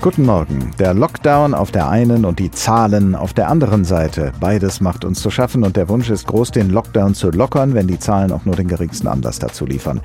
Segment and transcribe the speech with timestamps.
[0.00, 0.70] Guten Morgen.
[0.78, 4.32] Der Lockdown auf der einen und die Zahlen auf der anderen Seite.
[4.38, 7.88] Beides macht uns zu schaffen und der Wunsch ist groß, den Lockdown zu lockern, wenn
[7.88, 10.00] die Zahlen auch nur den geringsten Anlass dazu liefern.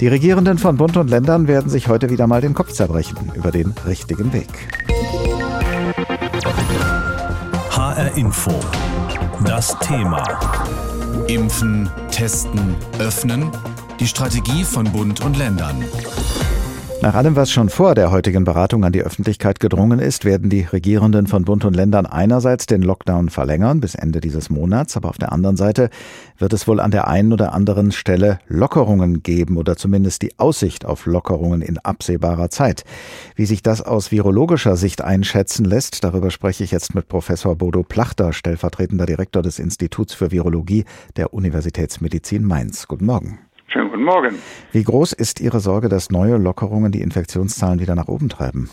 [0.00, 3.52] Die Regierenden von Bund und Ländern werden sich heute wieder mal den Kopf zerbrechen über
[3.52, 4.48] den richtigen Weg.
[7.70, 8.50] HR Info.
[9.44, 10.24] Das Thema.
[11.28, 13.52] Impfen, testen, öffnen.
[14.00, 15.84] Die Strategie von Bund und Ländern.
[17.02, 20.62] Nach allem, was schon vor der heutigen Beratung an die Öffentlichkeit gedrungen ist, werden die
[20.62, 25.18] Regierenden von Bund und Ländern einerseits den Lockdown verlängern bis Ende dieses Monats, aber auf
[25.18, 25.90] der anderen Seite
[26.38, 30.86] wird es wohl an der einen oder anderen Stelle Lockerungen geben oder zumindest die Aussicht
[30.86, 32.82] auf Lockerungen in absehbarer Zeit.
[33.36, 37.82] Wie sich das aus virologischer Sicht einschätzen lässt, darüber spreche ich jetzt mit Professor Bodo
[37.82, 42.88] Plachter, stellvertretender Direktor des Instituts für Virologie der Universitätsmedizin Mainz.
[42.88, 43.45] Guten Morgen.
[43.76, 44.42] Schönen guten Morgen.
[44.72, 48.70] Wie groß ist Ihre Sorge, dass neue Lockerungen die Infektionszahlen wieder nach oben treiben?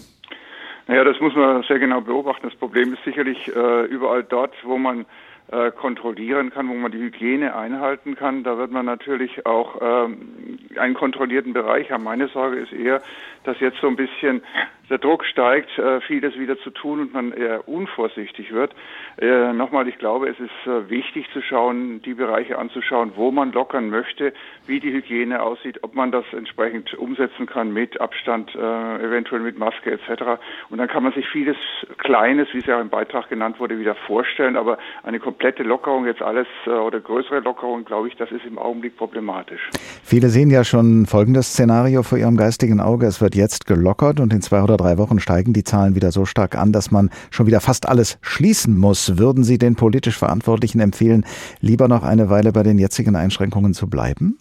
[0.88, 2.48] Naja, das muss man sehr genau beobachten.
[2.48, 5.06] Das Problem ist sicherlich äh, überall dort, wo man
[5.52, 8.44] äh, kontrollieren kann, wo man die Hygiene einhalten kann.
[8.44, 12.04] Da wird man natürlich auch ähm, einen kontrollierten Bereich haben.
[12.04, 13.02] Meine Sorge ist eher,
[13.44, 14.42] dass jetzt so ein bisschen
[14.90, 18.74] der Druck steigt, äh, vieles wieder zu tun und man eher unvorsichtig wird.
[19.18, 23.54] Äh, nochmal, ich glaube, es ist äh, wichtig zu schauen, die Bereiche anzuschauen, wo man
[23.54, 24.34] lockern möchte,
[24.68, 29.58] wie die Hygiene aussieht, ob man das entsprechend umsetzen kann mit Abstand, äh, eventuell mit
[29.58, 30.42] Maske etc.
[30.70, 31.58] Und dann kann man sich vieles
[31.98, 34.58] Kleines, wie es ja auch im Beitrag genannt wurde, wieder vorstellen.
[34.58, 38.60] Aber eine komplette Lockerung, jetzt alles äh, oder größere Lockerung, glaube ich, das ist im
[38.60, 39.62] Augenblick problematisch.
[40.04, 43.08] Viele sehen ja schon folgendes Szenario vor ihrem geistigen Auge.
[43.08, 46.26] Es wird jetzt gelockert und in zwei oder drei Wochen steigen die Zahlen wieder so
[46.26, 49.18] stark an, dass man schon wieder fast alles schließen muss.
[49.18, 51.26] Würden Sie den politisch Verantwortlichen empfehlen,
[51.62, 54.38] lieber noch eine Weile bei den jetzigen Einschränkungen zu bleiben?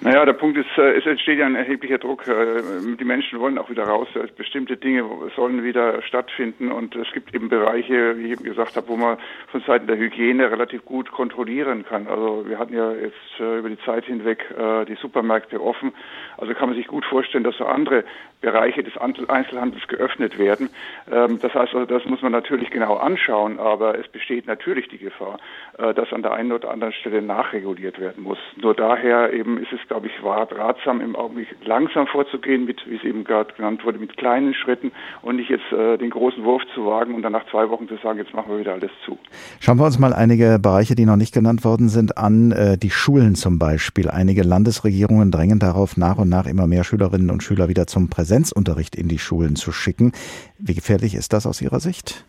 [0.00, 2.28] Naja, der Punkt ist, äh, es entsteht ja ein erheblicher Druck.
[2.28, 2.62] Äh,
[2.98, 4.08] die Menschen wollen auch wieder raus.
[4.36, 8.88] Bestimmte Dinge sollen wieder stattfinden und es gibt eben Bereiche, wie ich eben gesagt habe,
[8.88, 9.16] wo man
[9.50, 12.08] von Seiten der Hygiene relativ gut kontrollieren kann.
[12.08, 14.44] Also wir hatten ja jetzt äh, über die Zeit hinweg
[14.88, 15.92] die Supermärkte offen.
[16.36, 18.04] Also kann man sich gut vorstellen, dass so andere
[18.40, 20.68] Bereiche des Einzelhandels geöffnet werden.
[21.10, 24.98] Ähm, das heißt also, das muss man natürlich genau anschauen, aber es besteht natürlich die
[24.98, 25.38] Gefahr,
[25.76, 28.38] dass an der einen oder anderen Stelle nachreguliert werden muss.
[28.56, 32.96] Nur daher eben ist es glaube ich, war ratsam, im Augenblick langsam vorzugehen, mit, wie
[32.96, 34.92] es eben gerade genannt wurde, mit kleinen Schritten
[35.22, 37.96] und nicht jetzt äh, den großen Wurf zu wagen und dann nach zwei Wochen zu
[38.02, 39.18] sagen, jetzt machen wir wieder alles zu.
[39.58, 42.52] Schauen wir uns mal einige Bereiche, die noch nicht genannt worden sind, an.
[42.52, 44.10] Äh, die Schulen zum Beispiel.
[44.10, 48.96] Einige Landesregierungen drängen darauf, nach und nach immer mehr Schülerinnen und Schüler wieder zum Präsenzunterricht
[48.96, 50.12] in die Schulen zu schicken.
[50.58, 52.26] Wie gefährlich ist das aus Ihrer Sicht?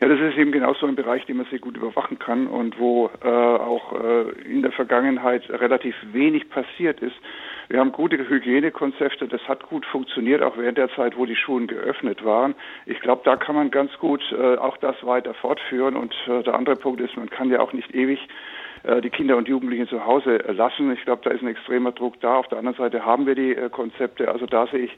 [0.00, 2.78] Ja, das ist eben genau so ein Bereich, den man sehr gut überwachen kann und
[2.78, 7.16] wo äh, auch äh, in der Vergangenheit relativ wenig passiert ist.
[7.68, 11.66] Wir haben gute Hygienekonzepte, das hat gut funktioniert, auch während der Zeit, wo die Schulen
[11.66, 12.54] geöffnet waren.
[12.86, 15.96] Ich glaube, da kann man ganz gut äh, auch das weiter fortführen.
[15.96, 18.20] Und äh, der andere Punkt ist, man kann ja auch nicht ewig
[18.84, 20.92] äh, die Kinder und Jugendlichen zu Hause äh, lassen.
[20.92, 22.36] Ich glaube, da ist ein extremer Druck da.
[22.36, 24.30] Auf der anderen Seite haben wir die äh, Konzepte.
[24.30, 24.96] Also da sehe ich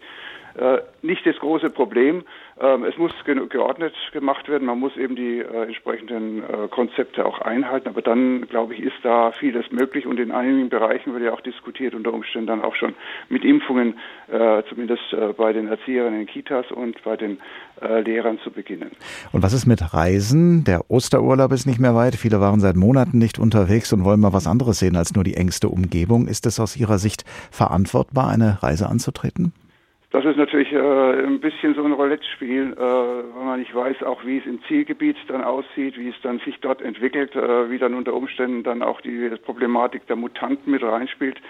[1.03, 2.25] nicht das große Problem.
[2.61, 4.67] Ähm, es muss geordnet gemacht werden.
[4.67, 7.89] Man muss eben die äh, entsprechenden äh, Konzepte auch einhalten.
[7.89, 10.07] Aber dann, glaube ich, ist da vieles möglich.
[10.07, 12.95] Und in einigen Bereichen wird ja auch diskutiert, unter Umständen dann auch schon
[13.29, 13.95] mit Impfungen,
[14.69, 15.03] zumindest
[15.37, 17.39] bei den Erzieherinnen in Kitas und bei den
[18.05, 18.91] Lehrern zu beginnen.
[19.33, 20.65] Und was ist mit Reisen?
[20.65, 22.15] Der Osterurlaub ist nicht mehr weit.
[22.15, 25.35] Viele waren seit Monaten nicht unterwegs und wollen mal was anderes sehen als nur die
[25.35, 26.29] engste Umgebung.
[26.29, 29.53] Ist es aus Ihrer Sicht verantwortbar, eine Reise anzutreten?
[30.13, 34.25] Das ist natürlich äh, ein bisschen so ein Roulette-Spiel, äh, weil man nicht weiß, auch
[34.25, 37.95] wie es im Zielgebiet dann aussieht, wie es dann sich dort entwickelt, äh, wie dann
[37.95, 41.41] unter Umständen dann auch die Problematik der Mutanten mit reinspielt.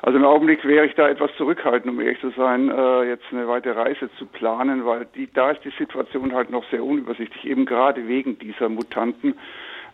[0.00, 3.46] Also im Augenblick wäre ich da etwas zurückhaltend, um ehrlich zu sein, äh, jetzt eine
[3.46, 7.66] weitere Reise zu planen, weil die, da ist die Situation halt noch sehr unübersichtlich, eben
[7.66, 9.34] gerade wegen dieser Mutanten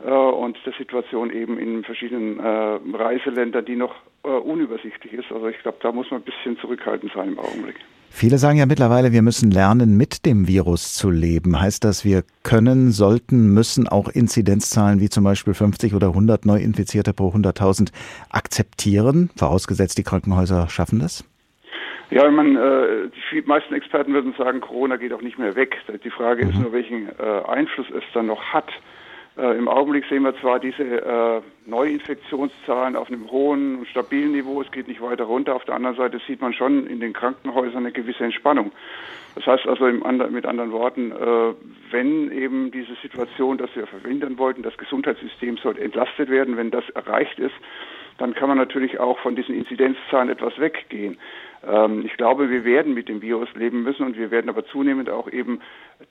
[0.05, 5.33] äh, und der Situation eben in verschiedenen äh, Reiseländern, die noch äh, unübersichtlich ist.
[5.33, 7.77] Also ich glaube, da muss man ein bisschen zurückhaltend sein im Augenblick.
[8.17, 11.61] Viele sagen ja mittlerweile, wir müssen lernen, mit dem Virus zu leben.
[11.61, 17.13] Heißt das, wir können, sollten, müssen auch Inzidenzzahlen wie zum Beispiel 50 oder 100 Neuinfizierte
[17.13, 17.91] pro 100.000
[18.31, 21.29] akzeptieren, vorausgesetzt die Krankenhäuser schaffen das?
[22.11, 25.75] Ja, man, äh, die meisten Experten würden sagen, Corona geht auch nicht mehr weg.
[26.05, 26.51] Die Frage mhm.
[26.53, 28.71] ist nur, welchen äh, Einfluss es dann noch hat.
[29.37, 34.61] Äh, Im Augenblick sehen wir zwar diese äh, Neuinfektionszahlen auf einem hohen und stabilen Niveau,
[34.61, 35.57] es geht nicht weiter runter.
[35.57, 38.71] Auf der anderen Seite sieht man schon in den Krankenhäusern eine gewisse Entspannung.
[39.35, 41.55] Das heißt also and mit anderen Worten, äh,
[41.91, 46.89] wenn eben diese Situation, dass wir verhindern wollten, das Gesundheitssystem soll entlastet werden, wenn das
[46.91, 47.55] erreicht ist,
[48.19, 51.19] dann kann man natürlich auch von diesen Inzidenzzahlen etwas weggehen.
[51.67, 55.11] Ähm, ich glaube, wir werden mit dem Virus leben müssen und wir werden aber zunehmend
[55.11, 55.61] auch eben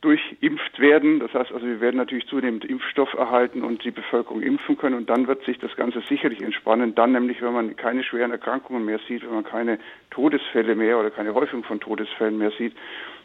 [0.02, 1.20] durchimpft werden.
[1.20, 5.10] Das heißt also, wir werden natürlich zunehmend Impfstoff erhalten und die Bevölkerung impfen können und
[5.10, 6.96] dann wird sich das Ganze sicherlich entspannen.
[6.96, 9.80] Dann nämlich, wenn man keine schweren Erkrankungen mehr sieht, wenn man keine
[10.10, 12.74] Todesfälle mehr oder keine Häufung von Todesfällen mehr sieht,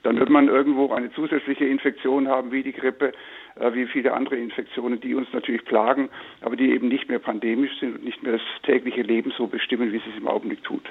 [0.03, 3.13] dann wird man irgendwo eine zusätzliche Infektion haben, wie die Grippe,
[3.57, 6.09] äh, wie viele andere Infektionen, die uns natürlich plagen,
[6.41, 9.93] aber die eben nicht mehr pandemisch sind und nicht mehr das tägliche Leben so bestimmen,
[9.93, 10.85] wie es es im Augenblick tut.